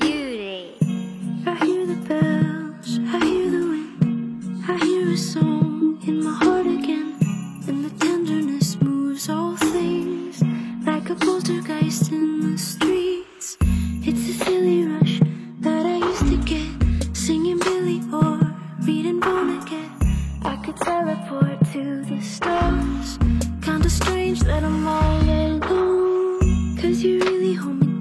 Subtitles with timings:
[0.00, 6.66] I hear the bells, I hear the wind, I hear a song in my heart
[6.66, 7.14] again,
[7.68, 10.42] and the tenderness moves all things
[10.86, 13.58] like a poltergeist in the streets.
[13.60, 15.20] It's a silly rush
[15.60, 18.40] that I used to get, singing Billy or
[18.86, 19.90] reading Vonnegut.
[20.42, 23.18] I could teleport to the stars.
[23.60, 27.91] Kinda strange that I'm all alone, cause you really hold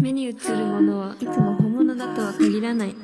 [0.00, 2.96] 目に映るものはいつも本物だとは限らない。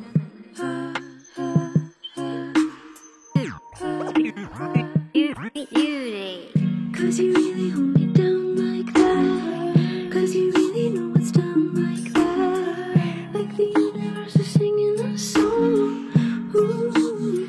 [6.97, 12.11] Cause you really hold me down like that Cause you really know it's down like
[12.14, 16.10] that Like the universe is singing a song
[16.54, 17.48] Ooh.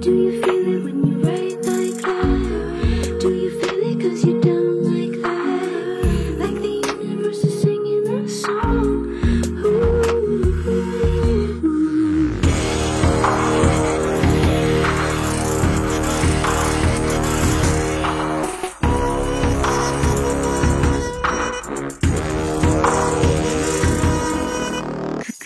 [0.00, 3.18] Do you feel it when you write like that?
[3.20, 4.53] Do you feel it cause you're down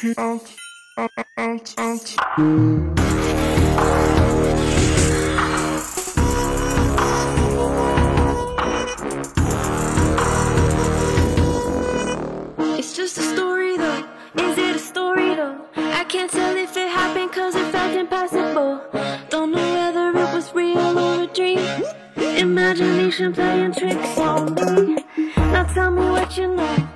[0.09, 0.17] 'It's
[12.97, 14.05] just a story though.
[14.39, 15.59] Is it a story though?
[15.77, 18.81] I can't tell if it happened cause it felt impossible.
[19.29, 21.85] Don't know whether it was real or a dream.
[22.17, 25.05] Imagination playing tricks on me.
[25.37, 26.88] Now tell me what you know.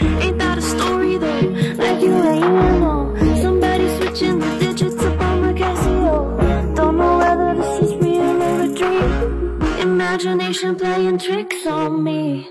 [0.00, 1.40] Ain't that a story though?
[1.82, 2.40] Like you ain't
[2.80, 3.14] know.
[3.40, 6.74] Somebody switching the digits up on the Casio.
[6.74, 9.62] Don't know whether this is real or a dream.
[9.80, 12.48] Imagination playing tricks on me.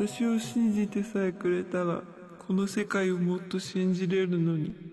[0.00, 2.00] 私を信じてさえくれたら
[2.46, 4.89] この世界をもっと信じれるのに。